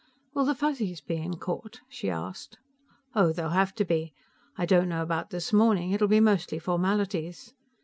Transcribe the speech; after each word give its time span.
"Will 0.33 0.45
the 0.45 0.55
Fuzzies 0.55 0.99
be 0.99 1.17
in 1.17 1.35
court?" 1.37 1.81
she 1.87 2.09
asked. 2.09 2.57
"Oh, 3.13 3.31
they'll 3.31 3.49
have 3.51 3.75
to 3.75 3.85
be. 3.85 4.15
I 4.57 4.65
don't 4.65 4.89
know 4.89 5.03
about 5.03 5.29
this 5.29 5.53
morning; 5.53 5.91
it'll 5.91 6.07
be 6.07 6.19
mostly 6.19 6.57
formalities." 6.57 7.53